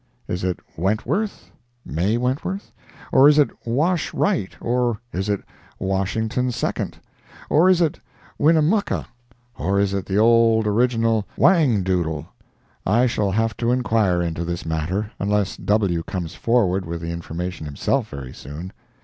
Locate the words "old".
10.17-10.65